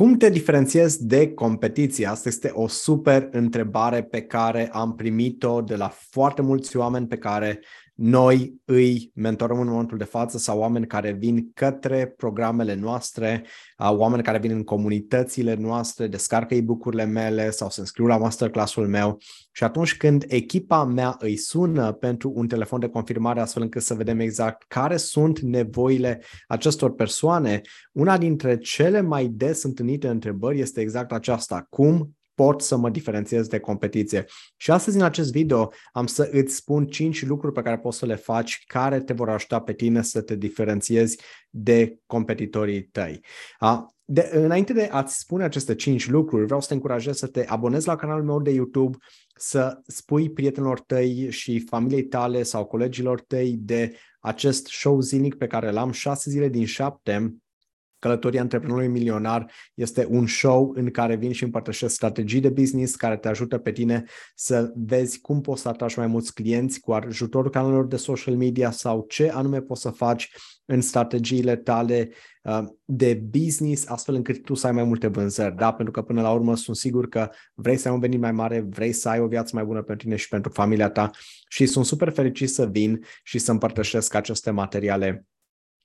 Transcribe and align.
Cum 0.00 0.16
te 0.16 0.30
diferențiezi 0.30 1.06
de 1.06 1.32
competiție? 1.32 2.06
Asta 2.06 2.28
este 2.28 2.50
o 2.54 2.68
super 2.68 3.28
întrebare 3.32 4.02
pe 4.02 4.22
care 4.22 4.68
am 4.72 4.94
primit-o 4.94 5.60
de 5.60 5.76
la 5.76 5.88
foarte 5.88 6.42
mulți 6.42 6.76
oameni 6.76 7.06
pe 7.06 7.16
care 7.16 7.60
noi 8.02 8.60
îi 8.64 9.12
mentorăm 9.14 9.60
în 9.60 9.68
momentul 9.68 9.98
de 9.98 10.04
față 10.04 10.38
sau 10.38 10.58
oameni 10.58 10.86
care 10.86 11.12
vin 11.12 11.50
către 11.54 12.14
programele 12.16 12.74
noastre, 12.74 13.44
oameni 13.78 14.22
care 14.22 14.38
vin 14.38 14.50
în 14.50 14.64
comunitățile 14.64 15.54
noastre, 15.54 16.06
descarcă 16.06 16.54
e-book-urile 16.54 17.04
mele 17.04 17.50
sau 17.50 17.70
se 17.70 17.80
înscriu 17.80 18.06
la 18.06 18.16
masterclass-ul 18.16 18.88
meu 18.88 19.18
și 19.52 19.64
atunci 19.64 19.96
când 19.96 20.24
echipa 20.28 20.84
mea 20.84 21.16
îi 21.18 21.36
sună 21.36 21.92
pentru 21.92 22.32
un 22.34 22.48
telefon 22.48 22.80
de 22.80 22.88
confirmare 22.88 23.40
astfel 23.40 23.62
încât 23.62 23.82
să 23.82 23.94
vedem 23.94 24.20
exact 24.20 24.64
care 24.68 24.96
sunt 24.96 25.38
nevoile 25.38 26.22
acestor 26.46 26.94
persoane, 26.94 27.60
una 27.92 28.18
dintre 28.18 28.58
cele 28.58 29.00
mai 29.00 29.26
des 29.26 29.62
întâlnite 29.62 30.08
întrebări 30.08 30.60
este 30.60 30.80
exact 30.80 31.12
aceasta. 31.12 31.66
Cum 31.70 32.14
pot 32.34 32.62
să 32.62 32.76
mă 32.76 32.90
diferențiez 32.90 33.46
de 33.46 33.58
competiție. 33.58 34.24
Și 34.56 34.70
astăzi 34.70 34.96
în 34.96 35.02
acest 35.02 35.32
video 35.32 35.72
am 35.92 36.06
să 36.06 36.28
îți 36.32 36.54
spun 36.54 36.86
5 36.86 37.26
lucruri 37.26 37.54
pe 37.54 37.62
care 37.62 37.78
poți 37.78 37.98
să 37.98 38.06
le 38.06 38.14
faci 38.14 38.64
care 38.66 39.00
te 39.00 39.12
vor 39.12 39.28
ajuta 39.28 39.60
pe 39.60 39.72
tine 39.72 40.02
să 40.02 40.20
te 40.20 40.36
diferențiezi 40.36 41.18
de 41.50 41.96
competitorii 42.06 42.82
tăi. 42.82 43.24
De, 44.04 44.30
înainte 44.32 44.72
de 44.72 44.88
a-ți 44.92 45.18
spune 45.18 45.44
aceste 45.44 45.74
5 45.74 46.08
lucruri, 46.08 46.44
vreau 46.44 46.60
să 46.60 46.68
te 46.68 46.74
încurajez 46.74 47.16
să 47.16 47.26
te 47.26 47.44
abonezi 47.46 47.86
la 47.86 47.96
canalul 47.96 48.24
meu 48.24 48.40
de 48.40 48.50
YouTube, 48.50 48.96
să 49.36 49.80
spui 49.86 50.30
prietenilor 50.30 50.80
tăi 50.80 51.30
și 51.30 51.64
familiei 51.68 52.04
tale 52.04 52.42
sau 52.42 52.64
colegilor 52.64 53.20
tăi 53.20 53.56
de 53.58 53.96
acest 54.20 54.66
show 54.66 55.00
zilnic 55.00 55.34
pe 55.34 55.46
care 55.46 55.70
l-am 55.70 55.90
6 55.90 56.30
zile 56.30 56.48
din 56.48 56.64
7 56.64 57.34
Călătoria 58.00 58.40
antreprenorului 58.40 58.88
milionar 58.88 59.52
este 59.74 60.06
un 60.10 60.26
show 60.26 60.72
în 60.74 60.90
care 60.90 61.16
vin 61.16 61.32
și 61.32 61.44
împărtășesc 61.44 61.94
strategii 61.94 62.40
de 62.40 62.48
business 62.48 62.94
care 62.94 63.16
te 63.16 63.28
ajută 63.28 63.58
pe 63.58 63.72
tine 63.72 64.04
să 64.34 64.72
vezi 64.74 65.20
cum 65.20 65.40
poți 65.40 65.62
să 65.62 65.68
atragi 65.68 65.98
mai 65.98 66.06
mulți 66.06 66.34
clienți 66.34 66.80
cu 66.80 66.92
ajutorul 66.92 67.50
canalelor 67.50 67.86
de 67.86 67.96
social 67.96 68.36
media 68.36 68.70
sau 68.70 69.04
ce 69.08 69.30
anume 69.30 69.60
poți 69.60 69.80
să 69.80 69.90
faci 69.90 70.30
în 70.64 70.80
strategiile 70.80 71.56
tale 71.56 72.10
uh, 72.42 72.62
de 72.84 73.14
business, 73.14 73.88
astfel 73.88 74.14
încât 74.14 74.42
tu 74.44 74.54
să 74.54 74.66
ai 74.66 74.72
mai 74.72 74.84
multe 74.84 75.06
vânzări. 75.06 75.56
Da? 75.56 75.72
Pentru 75.72 75.92
că 75.92 76.02
până 76.02 76.20
la 76.22 76.32
urmă 76.32 76.56
sunt 76.56 76.76
sigur 76.76 77.08
că 77.08 77.30
vrei 77.54 77.76
să 77.76 77.88
ai 77.88 77.94
un 77.94 78.00
venit 78.00 78.20
mai 78.20 78.32
mare, 78.32 78.60
vrei 78.60 78.92
să 78.92 79.08
ai 79.08 79.20
o 79.20 79.26
viață 79.26 79.50
mai 79.54 79.64
bună 79.64 79.82
pentru 79.82 80.06
tine 80.06 80.16
și 80.16 80.28
pentru 80.28 80.50
familia 80.50 80.90
ta 80.90 81.10
și 81.48 81.66
sunt 81.66 81.84
super 81.84 82.10
fericit 82.10 82.50
să 82.50 82.66
vin 82.66 83.04
și 83.22 83.38
să 83.38 83.50
împărtășesc 83.50 84.14
aceste 84.14 84.50
materiale 84.50 85.26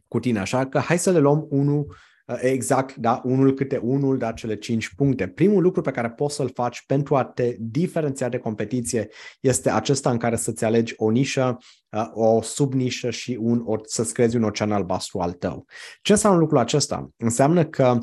cu 0.07 0.19
tine. 0.19 0.39
Așa 0.39 0.65
că 0.65 0.79
hai 0.79 0.97
să 0.97 1.11
le 1.11 1.19
luăm 1.19 1.47
unul 1.49 1.95
uh, 2.25 2.37
exact, 2.41 2.95
da, 2.95 3.21
unul 3.23 3.53
câte 3.53 3.77
unul, 3.77 4.17
da, 4.17 4.31
cele 4.31 4.55
cinci 4.55 4.93
puncte. 4.95 5.27
Primul 5.27 5.61
lucru 5.61 5.81
pe 5.81 5.91
care 5.91 6.09
poți 6.09 6.35
să-l 6.35 6.51
faci 6.53 6.83
pentru 6.85 7.15
a 7.15 7.23
te 7.23 7.55
diferenția 7.59 8.29
de 8.29 8.37
competiție 8.37 9.09
este 9.39 9.69
acesta 9.69 10.11
în 10.11 10.17
care 10.17 10.35
să-ți 10.35 10.65
alegi 10.65 10.93
o 10.97 11.09
nișă, 11.09 11.57
uh, 11.57 11.65
o 12.13 12.41
subnișă 12.41 13.09
și 13.09 13.37
un, 13.41 13.61
o, 13.65 13.75
să-ți 13.83 14.13
crezi 14.13 14.35
un 14.35 14.43
ocean 14.43 14.71
albastru 14.71 15.19
al 15.19 15.31
tău. 15.31 15.65
Ce 16.01 16.11
înseamnă 16.11 16.39
lucrul 16.39 16.59
acesta? 16.59 17.09
Înseamnă 17.17 17.65
că 17.65 17.97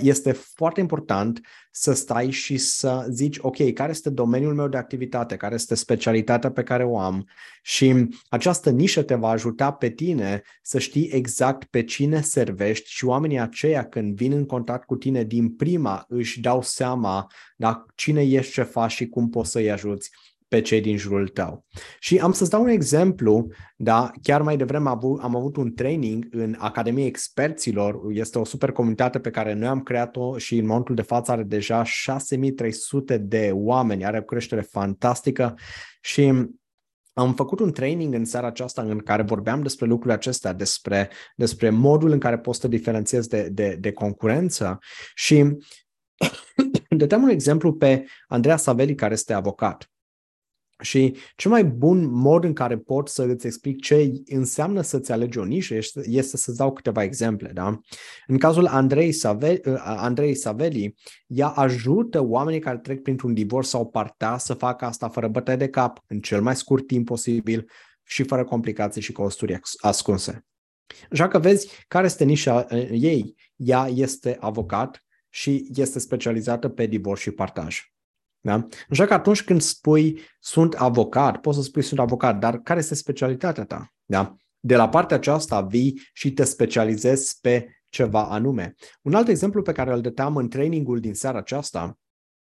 este 0.00 0.32
foarte 0.32 0.80
important 0.80 1.40
să 1.70 1.92
stai 1.92 2.30
și 2.30 2.56
să 2.56 3.06
zici, 3.10 3.38
ok, 3.40 3.72
care 3.72 3.90
este 3.90 4.10
domeniul 4.10 4.54
meu 4.54 4.68
de 4.68 4.76
activitate, 4.76 5.36
care 5.36 5.54
este 5.54 5.74
specialitatea 5.74 6.50
pe 6.50 6.62
care 6.62 6.84
o 6.84 6.98
am 6.98 7.28
și 7.62 8.08
această 8.28 8.70
nișă 8.70 9.02
te 9.02 9.14
va 9.14 9.28
ajuta 9.28 9.72
pe 9.72 9.90
tine 9.90 10.42
să 10.62 10.78
știi 10.78 11.08
exact 11.12 11.64
pe 11.64 11.84
cine 11.84 12.20
servești 12.20 12.90
și 12.90 13.04
oamenii 13.04 13.38
aceia 13.38 13.84
când 13.84 14.16
vin 14.16 14.32
în 14.32 14.46
contact 14.46 14.86
cu 14.86 14.96
tine 14.96 15.24
din 15.24 15.50
prima 15.50 16.04
își 16.08 16.40
dau 16.40 16.62
seama 16.62 17.26
da, 17.56 17.84
cine 17.94 18.22
ești, 18.22 18.52
ce 18.52 18.62
faci 18.62 18.92
și 18.92 19.08
cum 19.08 19.28
poți 19.28 19.50
să-i 19.50 19.70
ajuți 19.70 20.10
pe 20.54 20.60
cei 20.60 20.80
din 20.80 20.96
jurul 20.96 21.28
tău. 21.28 21.64
Și 21.98 22.18
am 22.18 22.32
să-ți 22.32 22.50
dau 22.50 22.62
un 22.62 22.68
exemplu, 22.68 23.46
da, 23.76 24.10
chiar 24.22 24.42
mai 24.42 24.56
devreme 24.56 24.88
am 24.88 24.94
avut, 24.94 25.22
am 25.22 25.36
avut 25.36 25.56
un 25.56 25.74
training 25.74 26.26
în 26.30 26.56
Academia 26.58 27.06
Experților, 27.06 28.00
este 28.10 28.38
o 28.38 28.44
super 28.44 28.72
comunitate 28.72 29.18
pe 29.18 29.30
care 29.30 29.52
noi 29.52 29.68
am 29.68 29.82
creat-o 29.82 30.38
și 30.38 30.58
în 30.58 30.66
momentul 30.66 30.94
de 30.94 31.02
față 31.02 31.32
are 31.32 31.42
deja 31.42 31.84
6300 31.84 33.18
de 33.18 33.50
oameni, 33.54 34.04
are 34.04 34.18
o 34.18 34.22
creștere 34.22 34.60
fantastică 34.60 35.54
și 36.00 36.32
am 37.12 37.34
făcut 37.34 37.60
un 37.60 37.72
training 37.72 38.14
în 38.14 38.24
seara 38.24 38.46
aceasta 38.46 38.82
în 38.82 38.98
care 38.98 39.22
vorbeam 39.22 39.62
despre 39.62 39.86
lucrurile 39.86 40.14
acestea, 40.14 40.52
despre, 40.52 41.10
despre 41.36 41.70
modul 41.70 42.10
în 42.10 42.18
care 42.18 42.38
poți 42.38 42.60
să 42.60 42.68
te 42.68 42.76
diferențiezi 42.76 43.28
de, 43.28 43.48
de, 43.52 43.76
de 43.80 43.92
concurență 43.92 44.78
și 45.14 45.56
dădeam 46.98 47.22
un 47.22 47.28
exemplu 47.28 47.72
pe 47.72 48.04
Andreea 48.26 48.56
Saveli, 48.56 48.94
care 48.94 49.12
este 49.12 49.32
avocat. 49.32 49.88
Și 50.80 51.16
cel 51.36 51.50
mai 51.50 51.64
bun 51.64 52.10
mod 52.10 52.44
în 52.44 52.52
care 52.52 52.78
pot 52.78 53.08
să 53.08 53.22
îți 53.22 53.46
explic 53.46 53.80
ce 53.80 54.12
înseamnă 54.26 54.80
să-ți 54.80 55.12
alegi 55.12 55.38
o 55.38 55.44
nișă 55.44 55.74
este 56.02 56.36
să-ți 56.36 56.56
dau 56.56 56.72
câteva 56.72 57.02
exemple. 57.02 57.50
Da? 57.54 57.80
În 58.26 58.38
cazul 58.38 58.66
Andrei 58.66 59.12
Saveli, 59.12 59.60
Andrei 59.78 60.34
Saveli, 60.34 60.94
ea 61.26 61.48
ajută 61.48 62.22
oamenii 62.22 62.60
care 62.60 62.78
trec 62.78 63.02
printr-un 63.02 63.34
divorț 63.34 63.66
sau 63.66 63.86
partea 63.86 64.38
să 64.38 64.54
facă 64.54 64.84
asta 64.84 65.08
fără 65.08 65.28
bătaie 65.28 65.56
de 65.56 65.68
cap, 65.68 66.04
în 66.06 66.20
cel 66.20 66.42
mai 66.42 66.56
scurt 66.56 66.86
timp 66.86 67.06
posibil 67.06 67.70
și 68.02 68.22
fără 68.22 68.44
complicații 68.44 69.02
și 69.02 69.12
costuri 69.12 69.60
ascunse. 69.76 70.44
Așa 71.10 71.28
că 71.28 71.38
vezi 71.38 71.84
care 71.88 72.06
este 72.06 72.24
nișa 72.24 72.66
ei. 72.90 73.34
Ea 73.56 73.88
este 73.94 74.36
avocat 74.40 75.04
și 75.28 75.66
este 75.74 75.98
specializată 75.98 76.68
pe 76.68 76.86
divorț 76.86 77.20
și 77.20 77.30
partaj. 77.30 77.93
Da? 78.44 78.66
Așa 78.90 79.06
că 79.06 79.14
atunci 79.14 79.42
când 79.42 79.60
spui 79.60 80.20
sunt 80.40 80.74
avocat, 80.74 81.40
poți 81.40 81.56
să 81.56 81.62
spui 81.62 81.82
sunt 81.82 82.00
avocat, 82.00 82.38
dar 82.38 82.58
care 82.58 82.78
este 82.78 82.94
specialitatea 82.94 83.64
ta? 83.64 83.92
Da? 84.04 84.36
De 84.60 84.76
la 84.76 84.88
partea 84.88 85.16
aceasta 85.16 85.60
vii 85.60 86.00
și 86.12 86.32
te 86.32 86.44
specializezi 86.44 87.38
pe 87.40 87.68
ceva 87.88 88.24
anume. 88.24 88.74
Un 89.02 89.14
alt 89.14 89.28
exemplu 89.28 89.62
pe 89.62 89.72
care 89.72 89.92
îl 89.92 90.00
dăteam 90.00 90.36
în 90.36 90.48
trainingul 90.48 91.00
din 91.00 91.14
seara 91.14 91.38
aceasta 91.38 91.98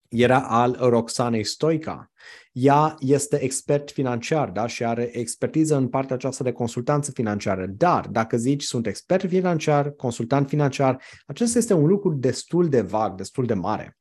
era 0.10 0.42
al 0.42 0.78
Roxanei 0.80 1.44
Stoica. 1.44 2.12
Ea 2.52 2.96
este 3.00 3.44
expert 3.44 3.92
financiar 3.92 4.50
da? 4.50 4.68
și 4.68 4.84
are 4.84 5.18
expertiză 5.18 5.76
în 5.76 5.88
partea 5.88 6.16
aceasta 6.16 6.44
de 6.44 6.52
consultanță 6.52 7.12
financiară. 7.12 7.66
Dar 7.66 8.08
dacă 8.08 8.38
zici 8.38 8.64
sunt 8.64 8.88
expert 8.88 9.28
financiar, 9.28 9.90
consultant 9.90 10.48
financiar, 10.48 11.02
acesta 11.26 11.58
este 11.58 11.74
un 11.74 11.88
lucru 11.88 12.14
destul 12.14 12.70
de 12.70 12.82
vag, 12.82 13.16
destul 13.16 13.46
de 13.46 13.54
mare. 13.54 13.98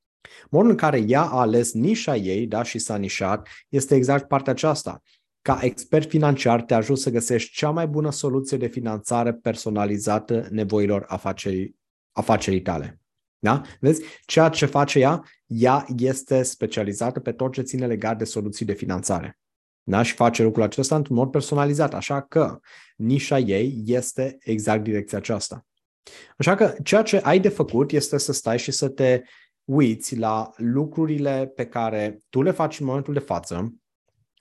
Modul 0.51 0.71
în 0.71 0.77
care 0.77 1.05
ea 1.07 1.23
a 1.23 1.41
ales 1.41 1.73
nișa 1.73 2.17
ei 2.17 2.47
da, 2.47 2.63
și 2.63 2.79
s-a 2.79 2.97
nișat 2.97 3.49
este 3.69 3.95
exact 3.95 4.29
partea 4.29 4.53
aceasta. 4.53 5.03
Ca 5.43 5.59
expert 5.63 6.09
financiar 6.09 6.63
te 6.63 6.75
ajut 6.75 6.99
să 6.99 7.11
găsești 7.11 7.55
cea 7.55 7.71
mai 7.71 7.87
bună 7.87 8.11
soluție 8.11 8.57
de 8.57 8.67
finanțare 8.67 9.33
personalizată 9.33 10.47
nevoilor 10.51 11.05
afacerii, 11.09 11.77
afacerii 12.13 12.63
tale. 12.63 12.99
Da? 13.39 13.61
Vezi? 13.81 14.03
Ceea 14.25 14.49
ce 14.49 14.67
face 14.67 14.99
ea, 14.99 15.23
ea 15.47 15.87
este 15.97 16.43
specializată 16.43 17.21
pe 17.21 17.33
tot 17.33 17.53
ce 17.53 17.63
ține 17.63 17.87
legat 17.87 18.19
de 18.19 18.25
soluții 18.25 18.67
de 18.67 18.73
finanțare. 18.73 19.39
Da? 19.83 20.03
Și 20.03 20.15
face 20.15 20.43
lucrul 20.43 20.63
acesta 20.63 20.97
într-un 20.97 21.17
mod 21.17 21.31
personalizat, 21.31 21.95
așa 21.95 22.23
că 22.23 22.59
nișa 22.97 23.39
ei 23.39 23.83
este 23.85 24.37
exact 24.41 24.83
direcția 24.83 25.19
aceasta. 25.19 25.67
Așa 26.37 26.55
că 26.55 26.75
ceea 26.83 27.03
ce 27.03 27.17
ai 27.17 27.41
de 27.41 27.49
făcut 27.49 27.91
este 27.91 28.19
să 28.19 28.33
stai 28.33 28.59
și 28.59 28.71
să 28.71 28.89
te 28.89 29.23
uiți 29.65 30.17
la 30.17 30.51
lucrurile 30.57 31.53
pe 31.55 31.67
care 31.67 32.19
tu 32.29 32.43
le 32.43 32.51
faci 32.51 32.81
în 32.81 32.87
momentul 32.87 33.13
de 33.13 33.21
față 33.21 33.75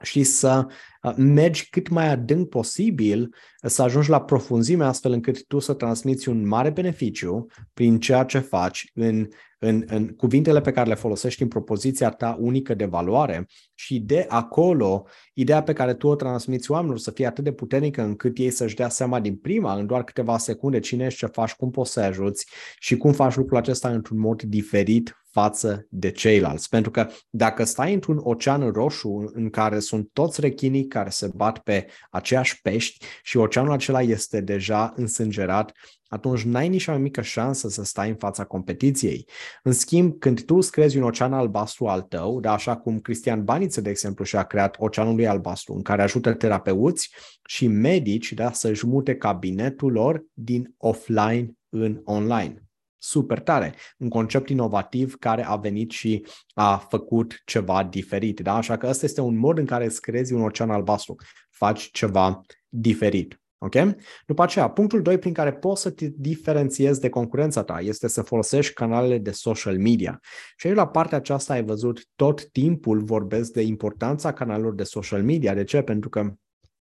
și 0.03 0.23
să 0.23 0.65
uh, 1.01 1.13
mergi 1.17 1.69
cât 1.69 1.89
mai 1.89 2.07
adânc 2.07 2.49
posibil, 2.49 3.35
să 3.61 3.81
ajungi 3.81 4.09
la 4.09 4.21
profunzime 4.21 4.83
astfel 4.83 5.11
încât 5.11 5.45
tu 5.45 5.59
să 5.59 5.73
transmiți 5.73 6.29
un 6.29 6.47
mare 6.47 6.69
beneficiu 6.69 7.45
prin 7.73 7.99
ceea 7.99 8.23
ce 8.23 8.39
faci 8.39 8.91
în, 8.93 9.27
în, 9.59 9.83
în 9.87 10.07
cuvintele 10.07 10.61
pe 10.61 10.71
care 10.71 10.89
le 10.89 10.95
folosești 10.95 11.41
în 11.41 11.47
propoziția 11.47 12.09
ta 12.09 12.37
unică 12.39 12.73
de 12.73 12.85
valoare 12.85 13.47
și 13.73 13.99
de 13.99 14.25
acolo 14.29 15.05
ideea 15.33 15.63
pe 15.63 15.73
care 15.73 15.93
tu 15.93 16.07
o 16.07 16.15
transmiți 16.15 16.71
oamenilor 16.71 16.99
să 16.99 17.11
fie 17.11 17.25
atât 17.25 17.43
de 17.43 17.51
puternică 17.51 18.01
încât 18.01 18.37
ei 18.37 18.49
să-și 18.49 18.75
dea 18.75 18.89
seama 18.89 19.19
din 19.19 19.35
prima, 19.35 19.73
în 19.73 19.85
doar 19.85 20.03
câteva 20.03 20.37
secunde, 20.37 20.79
cine 20.79 21.05
ești, 21.05 21.19
ce 21.19 21.25
faci, 21.25 21.53
cum 21.53 21.69
poți 21.71 21.91
să 21.91 21.99
ajuți 21.99 22.47
și 22.79 22.97
cum 22.97 23.11
faci 23.11 23.35
lucrul 23.35 23.57
acesta 23.57 23.89
într-un 23.89 24.19
mod 24.19 24.41
diferit 24.41 25.17
față 25.33 25.87
de 25.89 26.11
ceilalți. 26.11 26.69
Pentru 26.69 26.91
că 26.91 27.07
dacă 27.29 27.63
stai 27.63 27.93
într-un 27.93 28.19
ocean 28.23 28.71
roșu 28.71 29.31
în 29.33 29.49
care 29.49 29.79
sunt 29.79 30.09
toți 30.13 30.41
rechinii 30.41 30.87
care 30.87 31.09
se 31.09 31.31
bat 31.35 31.59
pe 31.59 31.85
aceeași 32.09 32.61
pești 32.61 33.05
și 33.23 33.37
oceanul 33.37 33.71
acela 33.71 34.01
este 34.01 34.41
deja 34.41 34.93
însângerat, 34.95 35.71
atunci 36.07 36.41
n-ai 36.41 36.69
nici 36.69 36.87
mai 36.87 36.97
mică 36.97 37.21
șansă 37.21 37.69
să 37.69 37.83
stai 37.83 38.09
în 38.09 38.15
fața 38.15 38.43
competiției. 38.43 39.27
În 39.63 39.71
schimb, 39.71 40.19
când 40.19 40.41
tu 40.45 40.55
îți 40.55 40.71
crezi 40.71 40.97
un 40.97 41.03
ocean 41.03 41.33
albastru 41.33 41.85
al 41.85 42.01
tău, 42.01 42.39
da, 42.39 42.51
așa 42.51 42.75
cum 42.75 42.99
Cristian 42.99 43.43
Baniță, 43.43 43.81
de 43.81 43.89
exemplu, 43.89 44.23
și-a 44.23 44.43
creat 44.43 44.75
oceanul 44.79 45.13
lui 45.23 45.31
albastru, 45.31 45.73
în 45.73 45.81
care 45.81 46.01
ajută 46.01 46.33
terapeuți 46.33 47.09
și 47.45 47.67
medici 47.67 48.33
da, 48.33 48.51
să-și 48.51 48.87
mute 48.87 49.15
cabinetul 49.15 49.91
lor 49.91 50.23
din 50.33 50.73
offline 50.77 51.51
în 51.69 52.01
online. 52.03 52.57
super 52.97 53.39
tare. 53.39 53.73
Un 53.97 54.09
concept 54.09 54.49
inovativ 54.49 55.15
care 55.15 55.45
a 55.45 55.55
venit 55.55 55.91
și 55.91 56.25
a 56.53 56.77
făcut 56.77 57.41
ceva 57.45 57.83
diferit. 57.83 58.39
Da? 58.39 58.55
Așa 58.55 58.77
că 58.77 58.87
ăsta 58.87 59.05
este 59.05 59.21
un 59.21 59.37
mod 59.37 59.57
în 59.57 59.65
care 59.65 59.85
îți 59.85 60.01
creezi 60.01 60.33
un 60.33 60.41
ocean 60.41 60.69
albastru. 60.69 61.15
Faci 61.49 61.91
ceva 61.91 62.41
diferit. 62.67 63.42
Ok? 63.63 63.95
După 64.25 64.43
aceea, 64.43 64.69
punctul 64.69 65.01
2 65.01 65.17
prin 65.17 65.33
care 65.33 65.53
poți 65.53 65.81
să 65.81 65.89
te 65.89 66.07
diferențiezi 66.15 66.99
de 66.99 67.09
concurența 67.09 67.63
ta 67.63 67.79
este 67.79 68.07
să 68.07 68.21
folosești 68.21 68.73
canalele 68.73 69.17
de 69.17 69.31
social 69.31 69.77
media. 69.77 70.19
Și 70.55 70.67
aici 70.67 70.75
la 70.75 70.87
partea 70.87 71.17
aceasta 71.17 71.53
ai 71.53 71.63
văzut 71.63 72.07
tot 72.15 72.49
timpul 72.51 73.03
vorbesc 73.03 73.51
de 73.51 73.61
importanța 73.61 74.33
canalelor 74.33 74.73
de 74.73 74.83
social 74.83 75.23
media. 75.23 75.53
De 75.53 75.63
ce? 75.63 75.81
Pentru 75.81 76.09
că 76.09 76.33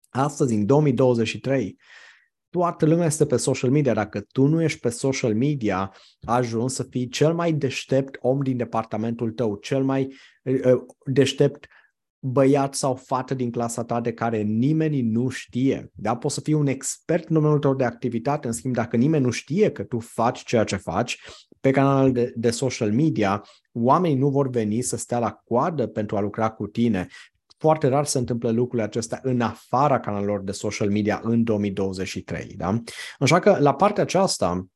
astăzi, 0.08 0.54
în 0.54 0.66
2023, 0.66 1.78
toată 2.48 2.86
lumea 2.86 3.06
este 3.06 3.26
pe 3.26 3.36
social 3.36 3.70
media. 3.70 3.94
Dacă 3.94 4.20
tu 4.20 4.46
nu 4.46 4.62
ești 4.62 4.80
pe 4.80 4.88
social 4.88 5.34
media, 5.34 5.94
ajuns 6.24 6.74
să 6.74 6.82
fii 6.82 7.08
cel 7.08 7.34
mai 7.34 7.52
deștept 7.52 8.16
om 8.20 8.40
din 8.40 8.56
departamentul 8.56 9.30
tău, 9.30 9.56
cel 9.56 9.82
mai 9.82 10.14
uh, 10.42 10.80
deștept 11.04 11.66
băiat 12.20 12.74
sau 12.74 12.94
fată 12.94 13.34
din 13.34 13.50
clasa 13.50 13.84
ta 13.84 14.00
de 14.00 14.12
care 14.12 14.40
nimeni 14.40 15.00
nu 15.00 15.28
știe. 15.28 15.90
Da? 15.94 16.16
Poți 16.16 16.34
să 16.34 16.40
fii 16.40 16.52
un 16.52 16.66
expert 16.66 17.28
în 17.28 17.34
domeniul 17.34 17.58
tău 17.58 17.74
de 17.74 17.84
activitate, 17.84 18.46
în 18.46 18.52
schimb, 18.52 18.74
dacă 18.74 18.96
nimeni 18.96 19.24
nu 19.24 19.30
știe 19.30 19.70
că 19.70 19.82
tu 19.82 19.98
faci 19.98 20.44
ceea 20.44 20.64
ce 20.64 20.76
faci, 20.76 21.20
pe 21.60 21.70
canalul 21.70 22.12
de, 22.12 22.32
de 22.36 22.50
social 22.50 22.92
media, 22.92 23.44
oamenii 23.72 24.18
nu 24.18 24.28
vor 24.28 24.48
veni 24.48 24.80
să 24.80 24.96
stea 24.96 25.18
la 25.18 25.40
coadă 25.44 25.86
pentru 25.86 26.16
a 26.16 26.20
lucra 26.20 26.50
cu 26.50 26.66
tine. 26.66 27.06
Foarte 27.58 27.88
rar 27.88 28.04
se 28.04 28.18
întâmplă 28.18 28.50
lucrurile 28.50 28.82
acestea 28.82 29.20
în 29.22 29.40
afara 29.40 30.00
canalelor 30.00 30.42
de 30.42 30.52
social 30.52 30.90
media 30.90 31.20
în 31.22 31.44
2023. 31.44 32.54
Da? 32.56 32.82
Așa 33.18 33.38
că 33.38 33.56
la 33.60 33.74
partea 33.74 34.02
aceasta, 34.02 34.66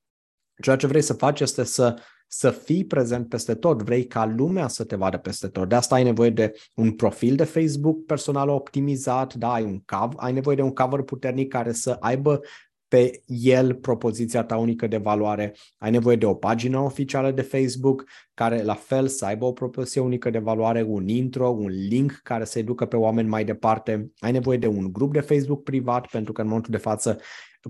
ceea 0.62 0.76
ce 0.76 0.86
vrei 0.86 1.02
să 1.02 1.12
faci 1.12 1.40
este 1.40 1.64
să 1.64 1.94
să 2.26 2.50
fii 2.50 2.84
prezent 2.84 3.28
peste 3.28 3.54
tot, 3.54 3.82
vrei 3.82 4.06
ca 4.06 4.26
lumea 4.36 4.68
să 4.68 4.84
te 4.84 4.96
vadă 4.96 5.16
peste 5.16 5.48
tot. 5.48 5.68
De 5.68 5.74
asta 5.74 5.94
ai 5.94 6.02
nevoie 6.02 6.30
de 6.30 6.52
un 6.74 6.92
profil 6.92 7.36
de 7.36 7.44
Facebook 7.44 8.04
personal 8.04 8.48
optimizat, 8.48 9.34
da, 9.34 9.52
ai, 9.52 9.64
un 9.64 9.80
cover, 9.84 10.14
ai 10.16 10.32
nevoie 10.32 10.56
de 10.56 10.62
un 10.62 10.72
cover 10.72 11.02
puternic 11.02 11.48
care 11.52 11.72
să 11.72 11.96
aibă 12.00 12.40
pe 12.88 13.22
el 13.26 13.74
propoziția 13.74 14.44
ta 14.44 14.56
unică 14.56 14.86
de 14.86 14.96
valoare. 14.96 15.54
Ai 15.78 15.90
nevoie 15.90 16.16
de 16.16 16.26
o 16.26 16.34
pagină 16.34 16.78
oficială 16.78 17.30
de 17.30 17.42
Facebook 17.42 18.04
care 18.34 18.62
la 18.62 18.74
fel 18.74 19.08
să 19.08 19.24
aibă 19.24 19.44
o 19.44 19.52
propoziție 19.52 20.00
unică 20.00 20.30
de 20.30 20.38
valoare, 20.38 20.82
un 20.82 21.08
intro, 21.08 21.48
un 21.48 21.70
link 21.88 22.20
care 22.22 22.44
să-i 22.44 22.62
ducă 22.62 22.86
pe 22.86 22.96
oameni 22.96 23.28
mai 23.28 23.44
departe. 23.44 24.10
Ai 24.18 24.32
nevoie 24.32 24.58
de 24.58 24.66
un 24.66 24.92
grup 24.92 25.12
de 25.12 25.20
Facebook 25.20 25.62
privat 25.62 26.06
pentru 26.06 26.32
că 26.32 26.40
în 26.40 26.46
momentul 26.46 26.72
de 26.72 26.78
față 26.78 27.18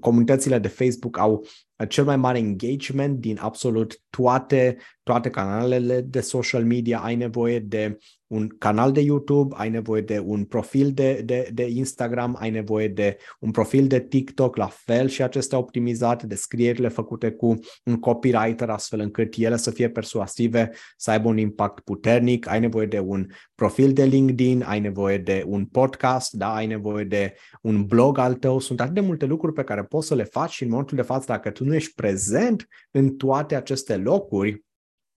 comunitățile 0.01 0.59
de 0.59 0.69
Facebook 0.69 1.19
au 1.19 1.47
cel 1.89 2.05
mai 2.05 2.17
mare 2.17 2.39
engagement 2.39 3.19
din 3.19 3.39
absolut 3.41 4.03
toate, 4.11 4.77
toate 5.03 5.31
canalele 5.31 6.01
de 6.01 6.21
social 6.21 6.65
media. 6.65 6.99
Ai 6.99 7.17
nevoie 7.17 7.59
de 7.59 7.99
un 8.27 8.49
canal 8.59 8.93
de 8.93 9.01
YouTube, 9.01 9.55
ai 9.59 9.71
nevoie 9.71 10.01
de 10.01 10.19
un 10.19 10.45
profil 10.45 10.93
de, 10.93 11.23
de, 11.25 11.49
de 11.53 11.69
Instagram, 11.69 12.37
ai 12.41 12.51
nevoie 12.51 12.89
de 12.89 13.17
un 13.41 13.51
profil 13.51 13.87
de 13.87 14.01
TikTok, 14.01 14.57
la 14.57 14.67
fel 14.67 15.09
și 15.09 15.23
acestea 15.23 15.59
optimizate, 15.59 16.27
descrierile 16.27 16.89
făcute 16.89 17.31
cu 17.31 17.59
un 17.85 17.97
copywriter 17.97 18.71
astfel 18.71 19.01
încât 19.01 19.35
ele 19.37 19.57
să 19.57 19.71
fie 19.71 19.89
persuasive, 19.89 20.71
să 20.97 21.11
aibă 21.11 21.29
un 21.29 21.39
impact 21.39 21.81
puternic, 21.81 22.49
ai 22.49 22.61
nevoie 22.61 22.87
de 22.87 22.99
un 22.99 23.27
profil 23.55 23.93
de 23.93 24.05
LinkedIn, 24.05 24.63
ai 24.67 24.81
nevoie 24.81 25.19
de 25.19 25.45
un 25.47 25.65
podcast, 25.65 26.33
da, 26.33 26.55
ai 26.55 26.67
nevoie 26.67 27.05
de 27.05 27.35
un 27.63 27.85
blog 27.85 28.19
al 28.19 28.35
tău, 28.35 28.59
sunt 28.59 28.81
atât 28.81 28.95
de 28.95 29.01
multe 29.01 29.25
lucruri 29.25 29.53
pe 29.53 29.65
care 29.65 29.83
poți 29.83 30.07
să 30.07 30.15
le 30.15 30.25
faci 30.25 30.53
și 30.53 30.63
în 30.63 30.69
momentul 30.69 30.97
de 30.97 31.03
față 31.03 31.25
dacă 31.29 31.51
tu 31.65 31.71
nu 31.71 31.75
ești 31.75 31.95
prezent 31.95 32.69
în 32.91 33.17
toate 33.17 33.55
aceste 33.55 33.97
locuri, 33.97 34.65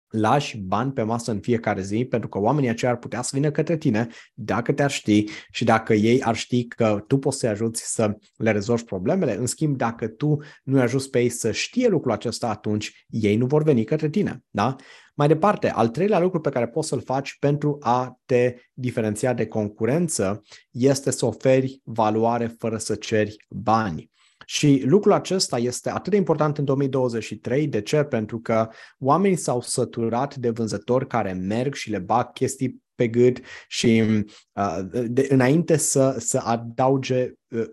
lași 0.08 0.58
bani 0.58 0.92
pe 0.92 1.04
masă 1.04 1.32
în 1.32 1.40
fiecare 1.40 1.82
zi 1.82 2.06
pentru 2.06 2.30
că 2.30 2.40
oamenii 2.40 2.70
aceia 2.70 2.92
ar 2.92 2.98
putea 2.98 3.22
să 3.22 3.32
vină 3.34 3.52
către 3.52 3.78
tine 3.78 4.08
dacă 4.34 4.74
te-ar 4.74 4.92
ști 4.92 5.24
și 5.52 5.64
dacă 5.64 5.94
ei 5.94 6.24
ar 6.24 6.36
ști 6.36 6.68
că 6.68 7.04
tu 7.08 7.18
poți 7.18 7.38
să-i 7.38 7.50
ajuți 7.50 7.94
să 7.94 8.18
le 8.36 8.52
rezolvi 8.52 8.84
problemele. 8.84 9.38
În 9.38 9.46
schimb, 9.46 9.78
dacă 9.78 10.08
tu 10.08 10.38
nu-i 10.64 10.82
ajuți 10.82 11.10
pe 11.10 11.20
ei 11.20 11.30
să 11.30 11.52
știe 11.52 11.88
lucrul 11.88 12.12
acesta, 12.12 12.50
atunci 12.50 13.06
ei 13.10 13.36
nu 13.36 13.46
vor 13.46 13.64
veni 13.64 13.84
către 13.84 14.10
tine. 14.10 14.44
Da? 14.50 14.76
Mai 15.14 15.28
departe, 15.28 15.70
al 15.70 15.90
treilea 15.90 16.20
lucru 16.20 16.40
pe 16.40 16.50
care 16.50 16.68
poți 16.68 16.88
să-l 16.88 17.02
faci 17.02 17.38
pentru 17.40 17.78
a 17.80 18.20
te 18.26 18.56
diferenția 18.74 19.34
de 19.34 19.48
concurență 19.48 20.42
este 20.72 21.12
să 21.12 21.26
oferi 21.26 21.82
valoare 21.84 22.48
fără 22.48 22.78
să 22.78 22.96
ceri 22.96 23.36
bani. 23.50 24.14
Și 24.46 24.84
lucrul 24.86 25.14
acesta 25.14 25.58
este 25.58 25.90
atât 25.90 26.12
de 26.12 26.18
important 26.18 26.58
în 26.58 26.66
2023. 26.66 27.68
De 27.68 27.82
ce? 27.82 28.04
Pentru 28.04 28.40
că 28.40 28.70
oamenii 29.00 29.38
s-au 29.38 29.62
săturat 29.62 30.36
de 30.36 30.50
vânzători 30.50 31.08
care 31.08 31.34
merg 31.34 31.74
și 31.74 31.90
le 31.90 32.00
bag 32.00 32.32
chestii 32.32 32.84
pe 32.96 33.08
gât 33.08 33.40
și 33.68 34.04
uh, 34.52 34.80
de, 35.08 35.28
înainte 35.30 35.78
să, 35.78 36.16
să 36.20 36.38
adauge 36.38 37.32
uh, 37.48 37.66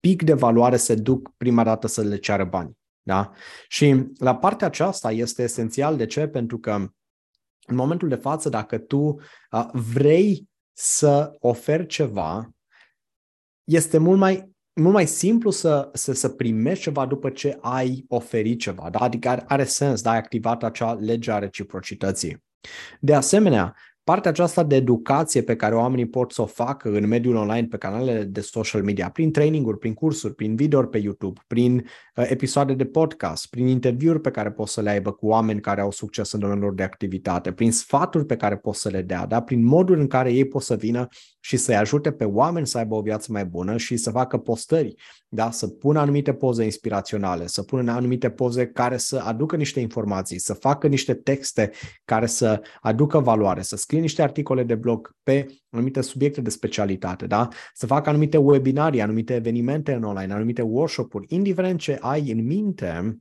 pic 0.00 0.22
de 0.22 0.32
valoare, 0.32 0.76
se 0.76 0.94
duc 0.94 1.30
prima 1.36 1.64
dată 1.64 1.86
să 1.86 2.02
le 2.02 2.16
ceară 2.16 2.44
bani. 2.44 2.78
Da? 3.02 3.32
Și 3.68 4.04
la 4.18 4.36
partea 4.36 4.66
aceasta 4.66 5.12
este 5.12 5.42
esențial. 5.42 5.96
De 5.96 6.06
ce? 6.06 6.26
Pentru 6.26 6.58
că 6.58 6.72
în 7.66 7.76
momentul 7.76 8.08
de 8.08 8.14
față, 8.14 8.48
dacă 8.48 8.78
tu 8.78 8.98
uh, 9.50 9.68
vrei 9.72 10.48
să 10.72 11.36
oferi 11.38 11.86
ceva, 11.86 12.50
este 13.64 13.98
mult 13.98 14.18
mai 14.18 14.49
mult 14.80 14.94
mai 14.94 15.06
simplu 15.06 15.50
să, 15.50 15.90
să, 15.92 16.12
să 16.12 16.28
primești 16.28 16.82
ceva 16.82 17.06
după 17.06 17.30
ce 17.30 17.58
ai 17.60 18.04
oferit 18.08 18.60
ceva. 18.60 18.88
Da? 18.90 18.98
Adică 18.98 19.28
are, 19.28 19.44
are 19.48 19.64
sens, 19.64 20.02
da? 20.02 20.10
ai 20.10 20.18
activat 20.18 20.62
acea 20.62 20.92
lege 20.92 21.30
a 21.30 21.38
reciprocității. 21.38 22.44
De 23.00 23.14
asemenea, 23.14 23.76
partea 24.10 24.30
aceasta 24.30 24.62
de 24.62 24.76
educație 24.76 25.42
pe 25.42 25.56
care 25.56 25.74
oamenii 25.74 26.06
pot 26.06 26.32
să 26.32 26.42
o 26.42 26.46
facă 26.46 26.88
în 26.88 27.06
mediul 27.06 27.34
online, 27.34 27.66
pe 27.66 27.76
canalele 27.76 28.22
de 28.22 28.40
social 28.40 28.82
media, 28.82 29.10
prin 29.10 29.32
traininguri, 29.32 29.78
prin 29.78 29.94
cursuri, 29.94 30.34
prin 30.34 30.56
video 30.56 30.82
pe 30.82 30.98
YouTube, 30.98 31.40
prin 31.46 31.84
uh, 32.16 32.24
episoade 32.28 32.74
de 32.74 32.84
podcast, 32.84 33.46
prin 33.46 33.66
interviuri 33.66 34.20
pe 34.20 34.30
care 34.30 34.50
pot 34.50 34.68
să 34.68 34.80
le 34.80 34.90
aibă 34.90 35.10
cu 35.10 35.26
oameni 35.26 35.60
care 35.60 35.80
au 35.80 35.90
succes 35.90 36.32
în 36.32 36.40
domeniul 36.40 36.64
lor 36.64 36.74
de 36.74 36.82
activitate, 36.82 37.52
prin 37.52 37.72
sfaturi 37.72 38.26
pe 38.26 38.36
care 38.36 38.56
pot 38.56 38.74
să 38.74 38.88
le 38.88 39.02
dea, 39.02 39.26
da? 39.26 39.42
prin 39.42 39.64
modul 39.64 39.98
în 39.98 40.06
care 40.06 40.32
ei 40.32 40.44
pot 40.44 40.62
să 40.62 40.74
vină 40.74 41.08
și 41.40 41.56
să-i 41.56 41.76
ajute 41.76 42.12
pe 42.12 42.24
oameni 42.24 42.66
să 42.66 42.78
aibă 42.78 42.94
o 42.94 43.00
viață 43.00 43.32
mai 43.32 43.44
bună 43.44 43.76
și 43.76 43.96
să 43.96 44.10
facă 44.10 44.38
postări, 44.38 44.94
da? 45.32 45.50
să 45.50 45.68
pună 45.68 45.98
anumite 45.98 46.32
poze 46.34 46.64
inspiraționale, 46.64 47.46
să 47.46 47.62
pună 47.62 47.92
anumite 47.92 48.30
poze 48.30 48.66
care 48.66 48.96
să 48.96 49.18
aducă 49.24 49.56
niște 49.56 49.80
informații, 49.80 50.38
să 50.38 50.54
facă 50.54 50.86
niște 50.86 51.14
texte 51.14 51.70
care 52.04 52.26
să 52.26 52.62
aducă 52.80 53.18
valoare, 53.18 53.62
să 53.62 53.76
scrie 53.76 54.00
niște 54.00 54.22
articole 54.22 54.62
de 54.62 54.74
blog 54.74 55.10
pe 55.22 55.46
anumite 55.70 56.00
subiecte 56.00 56.40
de 56.40 56.50
specialitate, 56.50 57.26
da? 57.26 57.48
să 57.74 57.86
facă 57.86 58.08
anumite 58.08 58.36
webinarii, 58.36 59.00
anumite 59.00 59.34
evenimente 59.34 59.92
în 59.92 60.02
online, 60.02 60.32
anumite 60.32 60.62
workshop-uri, 60.62 61.26
indiferent 61.28 61.78
ce 61.80 61.98
ai 62.00 62.30
în 62.30 62.46
minte, 62.46 63.20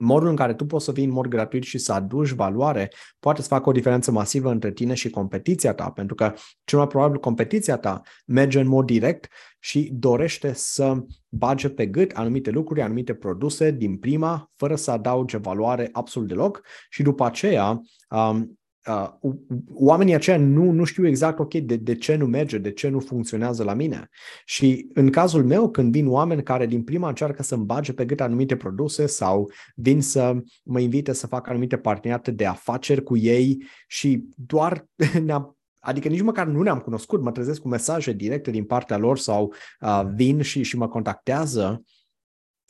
modul 0.00 0.28
în 0.28 0.36
care 0.36 0.54
tu 0.54 0.66
poți 0.66 0.84
să 0.84 0.92
vii 0.92 1.04
în 1.04 1.10
mod 1.10 1.26
gratuit 1.26 1.62
și 1.62 1.78
să 1.78 1.92
aduci 1.92 2.30
valoare 2.30 2.92
poate 3.18 3.42
să 3.42 3.48
facă 3.48 3.68
o 3.68 3.72
diferență 3.72 4.10
masivă 4.10 4.50
între 4.50 4.72
tine 4.72 4.94
și 4.94 5.10
competiția 5.10 5.74
ta, 5.74 5.90
pentru 5.90 6.14
că 6.14 6.34
cel 6.64 6.78
mai 6.78 6.86
probabil 6.86 7.18
competiția 7.18 7.76
ta 7.76 8.00
merge 8.26 8.60
în 8.60 8.68
mod 8.68 8.86
direct 8.86 9.28
și 9.58 9.90
dorește 9.92 10.52
să 10.54 11.04
bage 11.28 11.68
pe 11.68 11.86
gât 11.86 12.10
anumite 12.10 12.50
lucruri, 12.50 12.82
anumite 12.82 13.14
produse 13.14 13.70
din 13.70 13.98
prima, 13.98 14.50
fără 14.56 14.74
să 14.74 14.90
adauge 14.90 15.36
valoare 15.36 15.88
absolut 15.92 16.28
deloc 16.28 16.62
și 16.90 17.02
după 17.02 17.24
aceea 17.24 17.80
um, 18.10 18.59
uh, 18.86 19.32
oamenii 19.74 20.14
aceia 20.14 20.38
nu, 20.38 20.70
nu 20.70 20.84
știu 20.84 21.06
exact, 21.06 21.38
ok, 21.38 21.54
de, 21.54 21.76
de 21.76 21.94
ce 21.94 22.16
nu 22.16 22.26
merge, 22.26 22.58
de 22.58 22.72
ce 22.72 22.88
nu 22.88 23.00
funcționează 23.00 23.64
la 23.64 23.74
mine. 23.74 24.08
Și 24.44 24.90
în 24.94 25.10
cazul 25.10 25.44
meu, 25.44 25.70
când 25.70 25.92
vin 25.92 26.08
oameni 26.08 26.42
care 26.42 26.66
din 26.66 26.82
prima 26.82 27.08
încearcă 27.08 27.42
să-mi 27.42 27.64
bage 27.64 27.92
pe 27.92 28.04
gât 28.04 28.20
anumite 28.20 28.56
produse 28.56 29.06
sau 29.06 29.50
vin 29.74 30.00
să 30.00 30.36
mă 30.62 30.80
invite 30.80 31.12
să 31.12 31.26
fac 31.26 31.48
anumite 31.48 31.76
parteneriate 31.76 32.30
de 32.30 32.46
afaceri 32.46 33.02
cu 33.02 33.16
ei 33.16 33.62
și 33.86 34.24
doar 34.36 34.86
ne-am 35.24 35.54
Adică 35.82 36.08
nici 36.08 36.20
măcar 36.20 36.46
nu 36.46 36.62
ne-am 36.62 36.78
cunoscut, 36.78 37.22
mă 37.22 37.32
trezesc 37.32 37.60
cu 37.60 37.68
mesaje 37.68 38.12
directe 38.12 38.50
din 38.50 38.64
partea 38.64 38.96
lor 38.96 39.18
sau 39.18 39.54
uh, 39.80 40.02
vin 40.14 40.42
și, 40.42 40.62
și 40.62 40.76
mă 40.76 40.88
contactează, 40.88 41.82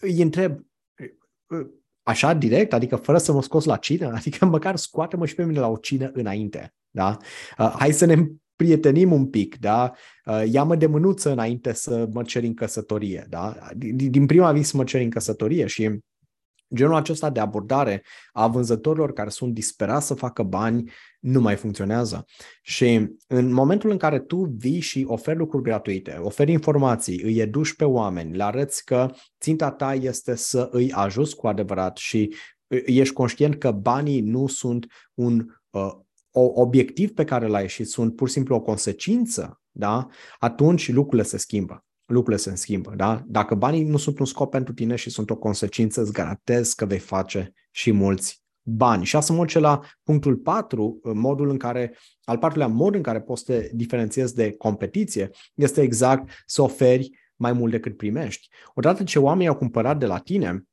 îi 0.00 0.22
întreb, 0.22 0.60
așa 2.02 2.34
direct, 2.34 2.72
adică 2.72 2.96
fără 2.96 3.18
să 3.18 3.32
mă 3.32 3.42
scos 3.42 3.64
la 3.64 3.76
cină, 3.76 4.12
adică 4.18 4.44
măcar 4.44 4.76
scoate-mă 4.76 5.26
și 5.26 5.34
pe 5.34 5.44
mine 5.44 5.60
la 5.60 5.68
o 5.68 5.76
cină 5.76 6.10
înainte, 6.12 6.74
da? 6.90 7.16
Uh, 7.58 7.74
hai 7.78 7.92
să 7.92 8.04
ne 8.04 8.26
prietenim 8.56 9.12
un 9.12 9.26
pic, 9.26 9.58
da? 9.58 9.92
Uh, 10.24 10.42
ia-mă 10.50 10.76
de 10.76 10.86
mânuță 10.86 11.30
înainte 11.32 11.72
să 11.72 12.08
mă 12.12 12.22
cer 12.22 12.42
în 12.42 12.54
căsătorie, 12.54 13.26
da? 13.28 13.56
Din, 13.76 14.10
din 14.10 14.26
prima 14.26 14.52
vis 14.52 14.68
să 14.68 14.76
mă 14.76 14.84
cer 14.84 15.00
în 15.00 15.10
căsătorie 15.10 15.66
și 15.66 15.98
Genul 16.74 16.94
acesta 16.94 17.30
de 17.30 17.40
abordare 17.40 18.02
a 18.32 18.46
vânzătorilor 18.46 19.12
care 19.12 19.28
sunt 19.28 19.54
disperați 19.54 20.06
să 20.06 20.14
facă 20.14 20.42
bani 20.42 20.90
nu 21.20 21.40
mai 21.40 21.56
funcționează. 21.56 22.24
Și 22.62 23.08
în 23.26 23.52
momentul 23.52 23.90
în 23.90 23.96
care 23.96 24.18
tu 24.18 24.54
vii 24.56 24.80
și 24.80 25.04
oferi 25.08 25.38
lucruri 25.38 25.64
gratuite, 25.64 26.18
oferi 26.20 26.52
informații, 26.52 27.22
îi 27.22 27.38
educi 27.38 27.74
pe 27.74 27.84
oameni, 27.84 28.36
le 28.36 28.42
arăți 28.42 28.84
că 28.84 29.10
ținta 29.40 29.70
ta 29.70 29.94
este 29.94 30.34
să 30.34 30.68
îi 30.70 30.92
ajuți 30.92 31.36
cu 31.36 31.46
adevărat 31.46 31.96
și 31.96 32.34
ești 32.86 33.14
conștient 33.14 33.54
că 33.58 33.70
banii 33.70 34.20
nu 34.20 34.46
sunt 34.46 34.86
un 35.14 35.46
uh, 35.70 35.90
obiectiv 36.32 37.10
pe 37.10 37.24
care 37.24 37.46
l-ai 37.46 37.68
și 37.68 37.84
sunt 37.84 38.16
pur 38.16 38.28
și 38.28 38.34
simplu 38.34 38.54
o 38.54 38.60
consecință, 38.60 39.60
da? 39.70 40.06
atunci 40.38 40.92
lucrurile 40.92 41.28
se 41.28 41.36
schimbă. 41.36 41.84
Lucrurile 42.10 42.42
se 42.42 42.54
schimbă. 42.54 42.92
Da? 42.96 43.24
Dacă 43.26 43.54
banii 43.54 43.84
nu 43.84 43.96
sunt 43.96 44.18
un 44.18 44.24
scop 44.24 44.50
pentru 44.50 44.72
tine 44.72 44.96
și 44.96 45.10
sunt 45.10 45.30
o 45.30 45.36
consecință, 45.36 46.00
îți 46.00 46.12
garantez 46.12 46.72
că 46.72 46.84
vei 46.84 46.98
face 46.98 47.52
și 47.70 47.92
mulți 47.92 48.42
bani. 48.62 49.04
Și 49.04 49.16
asta 49.16 49.32
mă 49.32 49.38
duce 49.38 49.58
la 49.58 49.80
punctul 50.02 50.36
4, 50.36 51.00
modul 51.14 51.50
în 51.50 51.56
care, 51.56 51.96
al 52.24 52.38
patrulea 52.38 52.66
mod 52.66 52.94
în 52.94 53.02
care 53.02 53.20
poți 53.20 53.44
să 53.44 53.52
te 53.52 53.70
diferențiezi 53.72 54.34
de 54.34 54.52
competiție, 54.52 55.30
este 55.54 55.82
exact 55.82 56.30
să 56.46 56.62
oferi 56.62 57.10
mai 57.36 57.52
mult 57.52 57.70
decât 57.70 57.96
primești. 57.96 58.48
Odată 58.74 59.04
ce 59.04 59.18
oamenii 59.18 59.48
au 59.48 59.56
cumpărat 59.56 59.98
de 59.98 60.06
la 60.06 60.18
tine, 60.18 60.64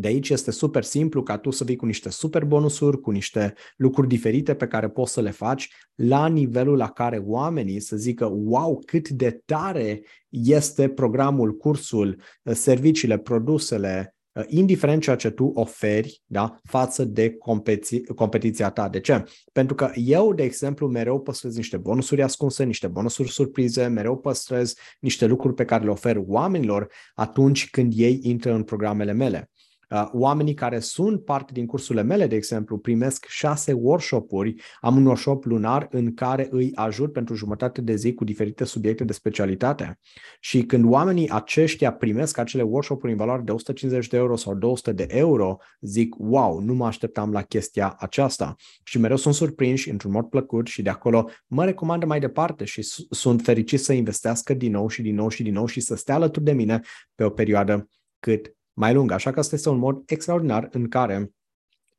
de 0.00 0.08
aici 0.08 0.28
este 0.30 0.50
super 0.50 0.82
simplu 0.82 1.22
ca 1.22 1.38
tu 1.38 1.50
să 1.50 1.64
vii 1.64 1.76
cu 1.76 1.86
niște 1.86 2.10
super 2.10 2.44
bonusuri, 2.44 3.00
cu 3.00 3.10
niște 3.10 3.54
lucruri 3.76 4.08
diferite 4.08 4.54
pe 4.54 4.66
care 4.66 4.88
poți 4.88 5.12
să 5.12 5.20
le 5.20 5.30
faci 5.30 5.68
la 5.94 6.26
nivelul 6.26 6.76
la 6.76 6.90
care 6.90 7.22
oamenii 7.24 7.80
să 7.80 7.96
zică 7.96 8.26
wow, 8.26 8.82
cât 8.86 9.08
de 9.08 9.40
tare 9.44 10.02
este 10.28 10.88
programul, 10.88 11.56
cursul, 11.56 12.22
serviciile, 12.44 13.18
produsele, 13.18 14.14
indiferent 14.46 15.02
ceea 15.02 15.16
ce 15.16 15.30
tu 15.30 15.44
oferi 15.54 16.22
da, 16.26 16.56
față 16.64 17.04
de 17.04 17.36
competi- 17.36 18.14
competiția 18.14 18.70
ta. 18.70 18.88
De 18.88 19.00
ce? 19.00 19.24
Pentru 19.52 19.74
că 19.74 19.90
eu, 19.94 20.34
de 20.34 20.42
exemplu, 20.42 20.88
mereu 20.88 21.20
păstrez 21.20 21.56
niște 21.56 21.76
bonusuri 21.76 22.22
ascunse, 22.22 22.64
niște 22.64 22.86
bonusuri 22.86 23.30
surprize, 23.30 23.86
mereu 23.86 24.18
păstrez 24.18 24.74
niște 25.00 25.26
lucruri 25.26 25.54
pe 25.54 25.64
care 25.64 25.84
le 25.84 25.90
ofer 25.90 26.20
oamenilor 26.26 26.92
atunci 27.14 27.70
când 27.70 27.92
ei 27.96 28.18
intră 28.22 28.52
în 28.52 28.62
programele 28.62 29.12
mele. 29.12 29.50
Uh, 29.90 30.08
oamenii 30.12 30.54
care 30.54 30.78
sunt 30.78 31.24
parte 31.24 31.52
din 31.52 31.66
cursurile 31.66 32.02
mele, 32.02 32.26
de 32.26 32.34
exemplu, 32.34 32.78
primesc 32.78 33.26
șase 33.28 33.72
workshop-uri. 33.72 34.54
Am 34.80 34.96
un 34.96 35.06
workshop 35.06 35.44
lunar 35.44 35.88
în 35.90 36.14
care 36.14 36.48
îi 36.50 36.70
ajut 36.74 37.12
pentru 37.12 37.34
jumătate 37.34 37.80
de 37.80 37.94
zi 37.94 38.14
cu 38.14 38.24
diferite 38.24 38.64
subiecte 38.64 39.04
de 39.04 39.12
specialitate. 39.12 39.98
Și 40.40 40.62
când 40.62 40.84
oamenii 40.84 41.30
aceștia 41.30 41.92
primesc 41.92 42.38
acele 42.38 42.62
workshop-uri 42.62 43.12
în 43.12 43.18
valoare 43.18 43.42
de 43.42 43.52
150 43.52 44.06
de 44.08 44.16
euro 44.16 44.36
sau 44.36 44.54
200 44.54 44.92
de 44.92 45.06
euro, 45.08 45.56
zic, 45.80 46.14
wow, 46.18 46.58
nu 46.58 46.74
mă 46.74 46.86
așteptam 46.86 47.32
la 47.32 47.42
chestia 47.42 47.96
aceasta. 47.98 48.54
Și 48.84 48.98
mereu 48.98 49.16
sunt 49.16 49.34
surprinși 49.34 49.90
într-un 49.90 50.12
mod 50.12 50.24
plăcut 50.24 50.66
și 50.66 50.82
de 50.82 50.90
acolo 50.90 51.30
mă 51.46 51.64
recomandă 51.64 52.06
mai 52.06 52.20
departe 52.20 52.64
și 52.64 52.82
sunt 53.10 53.42
fericit 53.42 53.80
să 53.80 53.92
investească 53.92 54.54
din 54.54 54.72
nou 54.72 54.88
și 54.88 55.02
din 55.02 55.14
nou 55.14 55.28
și 55.28 55.42
din 55.42 55.52
nou 55.52 55.66
și 55.66 55.80
să 55.80 55.96
stea 55.96 56.14
alături 56.14 56.44
de 56.44 56.52
mine 56.52 56.80
pe 57.14 57.24
o 57.24 57.30
perioadă 57.30 57.88
cât 58.18 58.54
mai 58.80 58.94
lungă. 58.94 59.14
Așa 59.14 59.30
că 59.30 59.38
asta 59.38 59.54
este 59.54 59.68
un 59.68 59.78
mod 59.78 60.02
extraordinar 60.06 60.68
în 60.72 60.88
care 60.88 61.30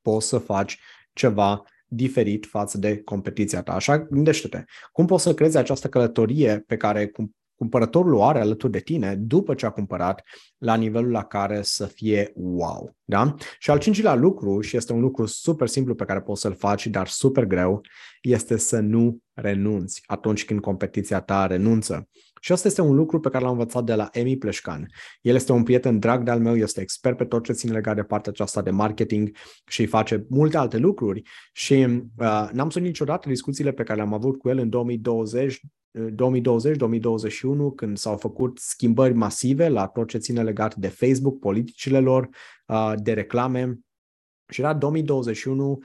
poți 0.01 0.27
să 0.27 0.38
faci 0.38 0.79
ceva 1.13 1.63
diferit 1.88 2.45
față 2.45 2.77
de 2.77 3.01
competiția 3.01 3.61
ta. 3.61 3.73
Așa, 3.73 4.00
gândește-te, 4.00 4.63
cum 4.91 5.05
poți 5.05 5.23
să 5.23 5.33
crezi 5.33 5.57
această 5.57 5.89
călătorie 5.89 6.63
pe 6.67 6.77
care 6.77 7.11
cumpărătorul 7.55 8.13
o 8.13 8.23
are 8.23 8.39
alături 8.39 8.71
de 8.71 8.79
tine 8.79 9.15
după 9.15 9.53
ce 9.53 9.65
a 9.65 9.69
cumpărat 9.69 10.23
la 10.57 10.75
nivelul 10.75 11.11
la 11.11 11.23
care 11.23 11.61
să 11.61 11.85
fie 11.85 12.31
wow. 12.35 12.95
Da? 13.03 13.35
Și 13.59 13.71
al 13.71 13.79
cincilea 13.79 14.15
lucru, 14.15 14.61
și 14.61 14.77
este 14.77 14.93
un 14.93 15.00
lucru 15.00 15.25
super 15.25 15.67
simplu 15.67 15.95
pe 15.95 16.05
care 16.05 16.21
poți 16.21 16.41
să-l 16.41 16.55
faci, 16.55 16.88
dar 16.88 17.07
super 17.07 17.45
greu, 17.45 17.81
este 18.21 18.57
să 18.57 18.79
nu 18.79 19.17
renunți 19.33 20.03
atunci 20.05 20.45
când 20.45 20.59
competiția 20.59 21.19
ta 21.19 21.45
renunță. 21.45 22.09
Și 22.43 22.51
asta 22.51 22.67
este 22.67 22.81
un 22.81 22.95
lucru 22.95 23.19
pe 23.19 23.29
care 23.29 23.43
l-am 23.43 23.53
învățat 23.53 23.83
de 23.83 23.95
la 23.95 24.10
Emi 24.12 24.38
Pleșcan. 24.38 24.88
El 25.21 25.36
este 25.36 25.51
un 25.51 25.63
prieten 25.63 26.00
drag 26.00 26.24
de-al 26.24 26.39
meu, 26.39 26.55
este 26.57 26.81
expert 26.81 27.17
pe 27.17 27.25
tot 27.25 27.43
ce 27.43 27.53
ține 27.53 27.71
legat 27.71 27.95
de 27.95 28.03
partea 28.03 28.31
aceasta 28.31 28.62
de 28.62 28.69
marketing 28.69 29.31
și 29.67 29.86
face 29.86 30.25
multe 30.29 30.57
alte 30.57 30.77
lucruri 30.77 31.21
și 31.53 31.74
uh, 31.74 32.50
n-am 32.51 32.69
sunit 32.69 32.88
niciodată 32.88 33.29
discuțiile 33.29 33.71
pe 33.71 33.83
care 33.83 33.98
le-am 34.00 34.13
avut 34.13 34.38
cu 34.38 34.50
el 34.50 34.57
în 34.57 34.69
2020 34.69 35.60
2020-2021, 36.00 36.03
când 37.75 37.98
s-au 37.98 38.17
făcut 38.17 38.57
schimbări 38.57 39.13
masive 39.13 39.67
la 39.67 39.88
tot 39.88 40.07
ce 40.07 40.17
ține 40.17 40.43
legat 40.43 40.75
de 40.75 40.88
Facebook, 40.88 41.39
politicile 41.39 42.00
lor, 42.00 42.29
uh, 42.67 42.93
de 42.95 43.13
reclame. 43.13 43.79
Și 44.48 44.62
era 44.62 44.74
2021 44.74 45.67
Um, 45.67 45.79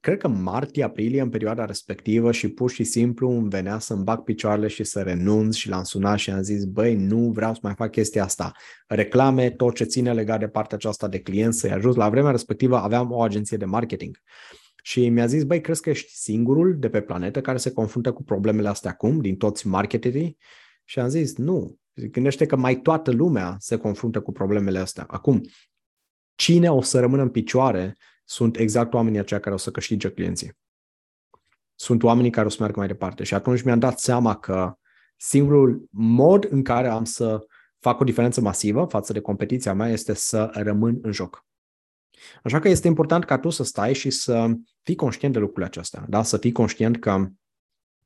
cred 0.00 0.18
că 0.18 0.28
martie-aprilie 0.28 1.20
în 1.20 1.28
perioada 1.28 1.64
respectivă 1.64 2.32
și 2.32 2.48
pur 2.48 2.70
și 2.70 2.84
simplu 2.84 3.30
îmi 3.30 3.48
venea 3.48 3.78
să-mi 3.78 4.04
bag 4.04 4.22
picioarele 4.22 4.66
și 4.66 4.84
să 4.84 5.02
renunț 5.02 5.54
și 5.54 5.68
l-am 5.68 5.82
sunat 5.82 6.18
și 6.18 6.30
am 6.30 6.42
zis, 6.42 6.64
băi, 6.64 6.94
nu 6.94 7.30
vreau 7.30 7.52
să 7.52 7.60
mai 7.62 7.74
fac 7.74 7.90
chestia 7.90 8.24
asta. 8.24 8.52
Reclame, 8.86 9.50
tot 9.50 9.74
ce 9.74 9.84
ține 9.84 10.12
legat 10.12 10.38
de 10.38 10.48
partea 10.48 10.76
aceasta 10.76 11.08
de 11.08 11.20
clienți 11.20 11.58
să-i 11.58 11.70
ajut. 11.70 11.96
La 11.96 12.08
vremea 12.08 12.30
respectivă 12.30 12.76
aveam 12.76 13.10
o 13.10 13.22
agenție 13.22 13.56
de 13.56 13.64
marketing. 13.64 14.18
Și 14.82 15.08
mi-a 15.08 15.26
zis, 15.26 15.44
băi, 15.44 15.60
crezi 15.60 15.82
că 15.82 15.90
ești 15.90 16.12
singurul 16.12 16.76
de 16.78 16.88
pe 16.88 17.00
planetă 17.00 17.40
care 17.40 17.58
se 17.58 17.72
confruntă 17.72 18.12
cu 18.12 18.22
problemele 18.22 18.68
astea 18.68 18.90
acum, 18.90 19.20
din 19.20 19.36
toți 19.36 19.66
marketerii? 19.66 20.36
Și 20.84 20.98
am 20.98 21.08
zis, 21.08 21.36
nu. 21.36 21.78
Gândește 22.10 22.46
că 22.46 22.56
mai 22.56 22.76
toată 22.76 23.10
lumea 23.10 23.56
se 23.58 23.76
confruntă 23.76 24.20
cu 24.20 24.32
problemele 24.32 24.78
astea. 24.78 25.04
Acum, 25.08 25.40
cine 26.34 26.72
o 26.72 26.80
să 26.80 27.00
rămână 27.00 27.22
în 27.22 27.28
picioare 27.28 27.96
sunt 28.28 28.56
exact 28.56 28.94
oamenii 28.94 29.18
aceia 29.18 29.40
care 29.40 29.54
o 29.54 29.58
să 29.58 29.70
câștige 29.70 30.10
clienții. 30.10 30.52
Sunt 31.74 32.02
oamenii 32.02 32.30
care 32.30 32.46
o 32.46 32.50
să 32.50 32.56
meargă 32.58 32.78
mai 32.78 32.88
departe. 32.88 33.24
Și 33.24 33.34
atunci 33.34 33.62
mi-am 33.62 33.78
dat 33.78 33.98
seama 33.98 34.36
că 34.36 34.78
singurul 35.16 35.88
mod 35.90 36.46
în 36.50 36.62
care 36.62 36.88
am 36.88 37.04
să 37.04 37.46
fac 37.78 38.00
o 38.00 38.04
diferență 38.04 38.40
masivă 38.40 38.84
față 38.84 39.12
de 39.12 39.20
competiția 39.20 39.74
mea 39.74 39.88
este 39.88 40.14
să 40.14 40.50
rămân 40.52 40.98
în 41.02 41.12
joc. 41.12 41.44
Așa 42.42 42.58
că 42.58 42.68
este 42.68 42.86
important 42.86 43.24
ca 43.24 43.38
tu 43.38 43.50
să 43.50 43.64
stai 43.64 43.94
și 43.94 44.10
să 44.10 44.50
fii 44.82 44.94
conștient 44.94 45.32
de 45.32 45.38
lucrurile 45.38 45.66
acestea. 45.66 46.04
Da? 46.08 46.22
Să 46.22 46.36
fii 46.36 46.52
conștient 46.52 46.98
că 46.98 47.26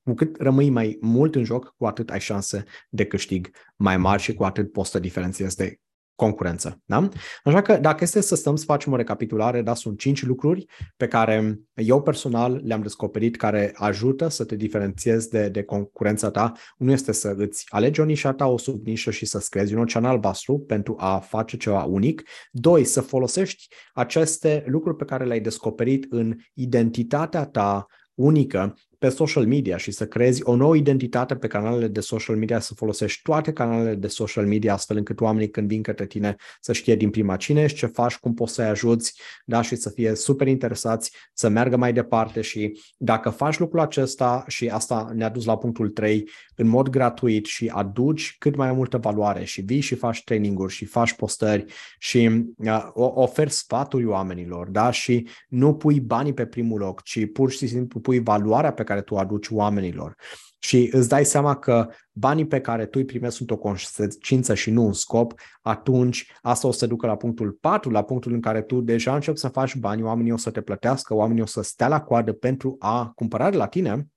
cu 0.02 0.14
cât 0.14 0.36
rămâi 0.36 0.70
mai 0.70 0.98
mult 1.00 1.34
în 1.34 1.44
joc, 1.44 1.74
cu 1.76 1.86
atât 1.86 2.10
ai 2.10 2.20
șanse 2.20 2.64
de 2.88 3.06
câștig 3.06 3.50
mai 3.76 3.96
mari 3.96 4.22
și 4.22 4.34
cu 4.34 4.44
atât 4.44 4.72
poți 4.72 4.90
să 4.90 4.98
diferențiezi 4.98 5.56
de 5.56 5.80
concurență. 6.20 6.80
Da? 6.84 7.08
Așa 7.44 7.62
că 7.62 7.76
dacă 7.76 8.04
este 8.04 8.20
să 8.20 8.34
stăm 8.34 8.56
să 8.56 8.64
facem 8.64 8.92
o 8.92 8.96
recapitulare, 8.96 9.62
da, 9.62 9.74
sunt 9.74 9.98
cinci 9.98 10.24
lucruri 10.24 10.64
pe 10.96 11.08
care 11.08 11.60
eu 11.74 12.02
personal 12.02 12.60
le-am 12.64 12.82
descoperit 12.82 13.36
care 13.36 13.72
ajută 13.74 14.28
să 14.28 14.44
te 14.44 14.56
diferențiezi 14.56 15.30
de, 15.30 15.48
de 15.48 15.62
concurența 15.62 16.30
ta. 16.30 16.52
Unul 16.78 16.92
este 16.92 17.12
să 17.12 17.34
îți 17.36 17.66
alegi 17.68 18.00
o 18.00 18.04
nișă 18.04 18.32
ta, 18.32 18.46
o 18.46 18.58
subnișă 18.58 19.10
și 19.10 19.26
să-ți 19.26 19.50
creezi 19.50 19.74
un 19.74 19.80
ocean 19.80 20.04
albastru 20.04 20.58
pentru 20.58 20.94
a 20.98 21.18
face 21.18 21.56
ceva 21.56 21.84
unic. 21.84 22.22
Doi, 22.50 22.84
să 22.84 23.00
folosești 23.00 23.68
aceste 23.92 24.64
lucruri 24.66 24.96
pe 24.96 25.04
care 25.04 25.24
le-ai 25.24 25.40
descoperit 25.40 26.06
în 26.10 26.36
identitatea 26.54 27.44
ta 27.44 27.86
unică 28.14 28.74
pe 29.00 29.08
social 29.08 29.46
media 29.46 29.76
și 29.76 29.90
să 29.90 30.06
creezi 30.06 30.42
o 30.42 30.56
nouă 30.56 30.76
identitate 30.76 31.36
pe 31.36 31.46
canalele 31.46 31.88
de 31.88 32.00
social 32.00 32.36
media, 32.36 32.58
să 32.58 32.74
folosești 32.74 33.22
toate 33.22 33.52
canalele 33.52 33.94
de 33.94 34.06
social 34.06 34.46
media 34.46 34.72
astfel 34.72 34.96
încât 34.96 35.20
oamenii 35.20 35.50
când 35.50 35.68
vin 35.68 35.82
către 35.82 36.06
tine 36.06 36.36
să 36.60 36.72
știe 36.72 36.96
din 36.96 37.10
prima 37.10 37.36
cine 37.36 37.62
ești, 37.62 37.78
ce 37.78 37.86
faci, 37.86 38.16
cum 38.16 38.34
poți 38.34 38.54
să-i 38.54 38.64
ajuți 38.64 39.20
da? 39.44 39.62
și 39.62 39.76
să 39.76 39.90
fie 39.90 40.14
super 40.14 40.46
interesați 40.46 41.12
să 41.32 41.48
meargă 41.48 41.76
mai 41.76 41.92
departe 41.92 42.40
și 42.40 42.80
dacă 42.96 43.30
faci 43.30 43.58
lucrul 43.58 43.80
acesta 43.80 44.44
și 44.46 44.68
asta 44.68 45.10
ne-a 45.14 45.28
dus 45.28 45.44
la 45.44 45.58
punctul 45.58 45.88
3, 45.88 46.28
în 46.56 46.68
mod 46.68 46.88
gratuit 46.88 47.46
și 47.46 47.70
aduci 47.74 48.36
cât 48.38 48.56
mai 48.56 48.72
multă 48.72 48.98
valoare 48.98 49.44
și 49.44 49.60
vii 49.60 49.80
și 49.80 49.94
faci 49.94 50.24
traininguri 50.24 50.72
și 50.72 50.84
faci 50.84 51.12
postări 51.12 51.64
și 51.98 52.44
uh, 52.56 52.90
oferi 52.94 53.50
sfaturi 53.50 54.04
oamenilor 54.04 54.68
da? 54.68 54.90
și 54.90 55.28
nu 55.48 55.74
pui 55.74 56.00
banii 56.00 56.34
pe 56.34 56.46
primul 56.46 56.78
loc, 56.78 57.02
ci 57.02 57.32
pur 57.32 57.50
și 57.50 57.66
simplu 57.66 58.00
pui 58.00 58.18
valoarea 58.18 58.72
pe 58.72 58.84
care 58.90 59.02
tu 59.02 59.14
o 59.14 59.18
aduci 59.18 59.48
oamenilor. 59.48 60.14
Și 60.58 60.90
îți 60.92 61.08
dai 61.08 61.24
seama 61.24 61.56
că 61.56 61.88
banii 62.12 62.46
pe 62.46 62.60
care 62.60 62.86
tu 62.86 62.98
îi 62.98 63.04
primești 63.04 63.36
sunt 63.36 63.50
o 63.50 63.56
consecință 63.56 64.54
și 64.54 64.70
nu 64.70 64.82
un 64.82 64.92
scop, 64.92 65.40
atunci 65.62 66.30
asta 66.40 66.68
o 66.68 66.72
să 66.72 66.86
ducă 66.86 67.06
la 67.06 67.16
punctul 67.16 67.50
4, 67.60 67.90
la 67.90 68.02
punctul 68.02 68.32
în 68.32 68.40
care 68.40 68.62
tu 68.62 68.80
deja 68.80 69.14
începi 69.14 69.38
să 69.38 69.48
faci 69.48 69.74
bani, 69.74 70.02
oamenii 70.02 70.32
o 70.32 70.36
să 70.36 70.50
te 70.50 70.60
plătească, 70.60 71.14
oamenii 71.14 71.42
o 71.42 71.46
să 71.46 71.62
stea 71.62 71.88
la 71.88 72.00
coadă 72.00 72.32
pentru 72.32 72.76
a 72.78 73.12
cumpăra 73.14 73.50
de 73.50 73.56
la 73.56 73.66
tine 73.66 74.08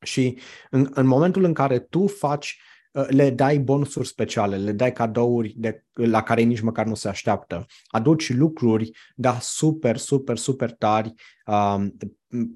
și 0.00 0.38
în, 0.70 0.88
în 0.94 1.06
momentul 1.06 1.44
în 1.44 1.52
care 1.52 1.78
tu 1.78 2.06
faci 2.06 2.60
le 3.08 3.30
dai 3.30 3.58
bonusuri 3.58 4.06
speciale, 4.06 4.56
le 4.56 4.72
dai 4.72 4.92
cadouri 4.92 5.54
de, 5.56 5.84
la 6.06 6.22
care 6.22 6.42
nici 6.42 6.60
măcar 6.60 6.86
nu 6.86 6.94
se 6.94 7.08
așteaptă. 7.08 7.66
Aduci 7.86 8.34
lucruri, 8.34 8.90
da, 9.14 9.38
super, 9.40 9.96
super, 9.96 10.36
super 10.36 10.72
tari 10.72 11.12
um, 11.46 11.96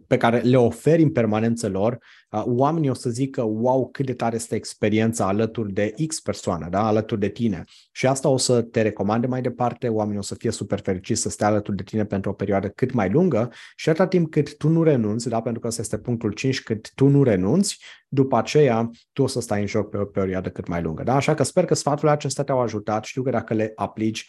pe 0.07 0.17
care 0.17 0.39
le 0.39 0.57
oferi 0.57 1.03
în 1.03 1.11
permanență 1.11 1.69
lor, 1.69 1.99
uh, 2.31 2.43
oamenii 2.47 2.91
o 2.91 2.95
să 2.95 3.11
zică, 3.11 3.43
wow, 3.43 3.89
cât 3.89 4.07
de 4.07 4.15
tare 4.15 4.35
este 4.35 4.55
experiența 4.55 5.27
alături 5.27 5.73
de 5.73 5.95
X 6.07 6.21
persoană, 6.21 6.69
da? 6.69 6.87
alături 6.87 7.21
de 7.21 7.29
tine. 7.29 7.65
Și 7.93 8.07
asta 8.07 8.29
o 8.29 8.37
să 8.37 8.63
te 8.63 8.83
recomande 8.83 9.27
mai 9.27 9.41
departe, 9.41 9.89
oamenii 9.89 10.19
o 10.19 10.23
să 10.23 10.35
fie 10.35 10.51
super 10.51 10.81
fericiți 10.81 11.21
să 11.21 11.29
stea 11.29 11.47
alături 11.47 11.77
de 11.77 11.83
tine 11.83 12.05
pentru 12.05 12.31
o 12.31 12.35
perioadă 12.35 12.69
cât 12.69 12.93
mai 12.93 13.11
lungă 13.11 13.51
și 13.77 13.89
atâta 13.89 14.07
timp 14.07 14.31
cât 14.31 14.57
tu 14.57 14.69
nu 14.69 14.83
renunți, 14.83 15.29
da? 15.29 15.41
pentru 15.41 15.61
că 15.61 15.67
ăsta 15.67 15.81
este 15.81 15.99
punctul 15.99 16.33
5, 16.33 16.63
cât 16.63 16.93
tu 16.95 17.07
nu 17.09 17.23
renunți, 17.23 17.79
după 18.09 18.37
aceea 18.37 18.91
tu 19.13 19.23
o 19.23 19.27
să 19.27 19.41
stai 19.41 19.61
în 19.61 19.67
joc 19.67 19.91
pe 19.91 19.97
o 19.97 20.05
perioadă 20.05 20.51
cât 20.51 20.69
mai 20.69 20.83
lungă. 20.83 21.03
Da? 21.03 21.15
Așa 21.15 21.35
că 21.35 21.43
sper 21.43 21.65
că 21.65 21.75
sfaturile 21.75 22.11
acestea 22.11 22.45
te-au 22.45 22.61
ajutat. 22.61 23.05
Știu 23.05 23.23
că 23.23 23.31
dacă 23.33 23.55
le 23.55 23.73
aplici 23.75 24.29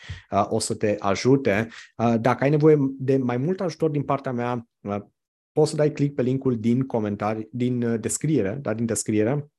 o 0.50 0.60
să 0.60 0.76
te 0.76 0.96
ajute. 1.00 1.68
Dacă 2.20 2.44
ai 2.44 2.50
nevoie 2.50 2.78
de 2.98 3.18
mai 3.18 3.38
mult 3.38 3.62
ajutor 3.62 3.90
din 3.90 4.04
partea 4.04 4.32
mea, 4.32 4.68
poți 5.52 5.70
să 5.70 5.76
dai 5.76 5.92
click 5.92 6.16
pe 6.16 6.22
linkul 6.22 6.60
din 6.60 6.82
comentarii, 6.82 7.48
din 7.52 8.00
descriere, 8.02 8.58
da, 8.62 8.74
din 8.74 8.86
descriere 8.86 9.52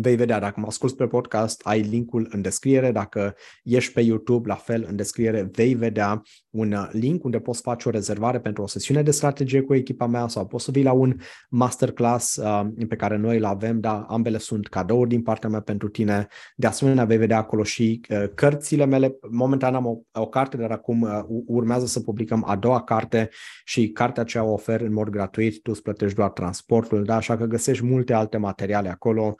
vei 0.00 0.16
vedea, 0.16 0.40
dacă 0.40 0.60
mă 0.60 0.66
asculti 0.66 0.96
pe 0.96 1.06
podcast, 1.06 1.60
ai 1.64 1.80
linkul 1.80 2.26
în 2.30 2.42
descriere, 2.42 2.92
dacă 2.92 3.34
ești 3.62 3.92
pe 3.92 4.00
YouTube, 4.00 4.48
la 4.48 4.54
fel, 4.54 4.86
în 4.88 4.96
descriere 4.96 5.48
vei 5.52 5.74
vedea 5.74 6.22
un 6.50 6.72
uh, 6.72 6.88
link 6.92 7.24
unde 7.24 7.38
poți 7.38 7.60
face 7.60 7.88
o 7.88 7.90
rezervare 7.90 8.40
pentru 8.40 8.62
o 8.62 8.66
sesiune 8.66 9.02
de 9.02 9.10
strategie 9.10 9.60
cu 9.60 9.74
echipa 9.74 10.06
mea 10.06 10.28
sau 10.28 10.46
poți 10.46 10.64
să 10.64 10.70
vii 10.70 10.82
la 10.82 10.92
un 10.92 11.16
masterclass 11.48 12.36
uh, 12.36 12.66
pe 12.88 12.96
care 12.96 13.16
noi 13.16 13.36
îl 13.36 13.44
avem, 13.44 13.80
dar 13.80 14.04
ambele 14.08 14.38
sunt 14.38 14.66
cadouri 14.66 15.08
din 15.08 15.22
partea 15.22 15.48
mea 15.48 15.60
pentru 15.60 15.88
tine. 15.88 16.26
De 16.56 16.66
asemenea, 16.66 17.04
vei 17.04 17.16
vedea 17.16 17.38
acolo 17.38 17.62
și 17.62 18.00
uh, 18.08 18.24
cărțile 18.34 18.84
mele. 18.84 19.16
Momentan 19.30 19.74
am 19.74 19.86
o, 19.86 20.20
o 20.20 20.26
carte, 20.26 20.56
dar 20.56 20.70
acum 20.70 21.02
uh, 21.02 21.20
urmează 21.46 21.86
să 21.86 22.00
publicăm 22.00 22.44
a 22.46 22.56
doua 22.56 22.82
carte 22.82 23.28
și 23.64 23.88
cartea 23.88 24.22
aceea 24.22 24.44
o 24.44 24.52
ofer 24.52 24.80
în 24.80 24.92
mod 24.92 25.08
gratuit, 25.08 25.62
tu 25.62 25.70
îți 25.70 25.82
plătești 25.82 26.16
doar 26.16 26.30
transportul, 26.30 27.04
da? 27.04 27.16
așa 27.16 27.36
că 27.36 27.44
găsești 27.44 27.84
multe 27.84 28.12
alte 28.12 28.36
materiale 28.36 28.88
acolo, 28.88 29.34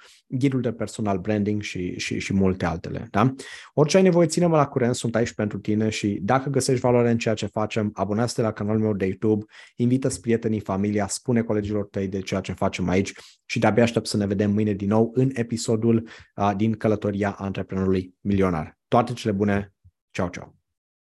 ghidul 0.49 0.61
de 0.61 0.73
personal 0.73 1.19
branding 1.19 1.63
și, 1.63 1.99
și, 1.99 2.19
și 2.19 2.35
multe 2.35 2.65
altele. 2.65 3.07
Da? 3.11 3.35
Orice 3.75 3.97
ai 3.97 4.03
nevoie, 4.03 4.27
ține-mă 4.27 4.57
la 4.57 4.67
curent, 4.67 4.95
sunt 4.95 5.15
aici 5.15 5.33
pentru 5.33 5.59
tine 5.59 5.89
și 5.89 6.19
dacă 6.23 6.51
găsești 6.51 6.81
valoare 6.81 7.11
în 7.11 7.19
ceea 7.19 7.35
ce 7.35 7.47
facem, 7.47 7.91
abonează-te 7.95 8.43
la 8.43 8.53
canalul 8.53 8.81
meu 8.81 8.95
de 8.95 9.05
YouTube, 9.05 9.45
invită-ți 9.77 10.21
prietenii, 10.21 10.61
familia, 10.61 11.07
spune 11.07 11.43
colegilor 11.43 11.85
tăi 11.85 12.09
de 12.09 12.21
ceea 12.21 12.41
ce 12.41 12.53
facem 12.53 12.89
aici 12.89 13.13
și 13.45 13.59
de-abia 13.59 13.83
aștept 13.83 14.07
să 14.07 14.17
ne 14.17 14.27
vedem 14.27 14.51
mâine 14.51 14.73
din 14.73 14.89
nou 14.89 15.11
în 15.15 15.31
episodul 15.33 16.09
uh, 16.37 16.53
din 16.57 16.73
Călătoria 16.73 17.31
Antreprenorului 17.31 18.15
Milionar. 18.21 18.79
Toate 18.89 19.13
cele 19.13 19.33
bune! 19.33 19.73
Ciao, 20.11 20.29
ciao! 20.29 20.58